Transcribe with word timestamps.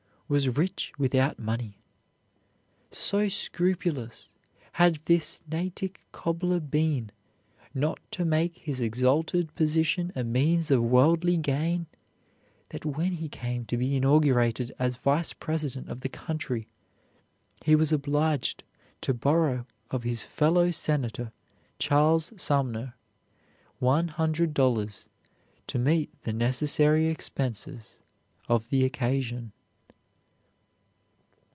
was 0.33 0.57
rich 0.57 0.93
without 0.97 1.37
money. 1.39 1.77
So 2.89 3.27
scrupulous 3.27 4.29
had 4.71 4.99
this 5.03 5.41
Natick 5.51 5.99
cobbler 6.13 6.61
been 6.61 7.11
not 7.73 7.99
to 8.11 8.23
make 8.23 8.59
his 8.59 8.79
exalted 8.79 9.53
position 9.55 10.13
a 10.15 10.23
means 10.23 10.71
of 10.71 10.83
worldly 10.83 11.35
gain, 11.35 11.85
that 12.69 12.85
when 12.85 13.11
he 13.15 13.27
came 13.27 13.65
to 13.65 13.75
be 13.75 13.97
inaugurated 13.97 14.71
as 14.79 14.95
Vice 14.95 15.33
President 15.33 15.89
of 15.89 15.99
the 15.99 16.07
country, 16.07 16.65
he 17.65 17.75
was 17.75 17.91
obliged 17.91 18.63
to 19.01 19.13
borrow 19.13 19.65
of 19.89 20.03
his 20.03 20.23
fellow 20.23 20.71
senator, 20.71 21.29
Charles 21.77 22.31
Sumner, 22.41 22.93
one 23.79 24.07
hundred 24.07 24.53
dollars 24.53 25.09
to 25.67 25.77
meet 25.77 26.09
the 26.23 26.31
necessary 26.31 27.07
expenses 27.07 27.99
of 28.47 28.69
the 28.69 28.85
occasion. 28.85 29.51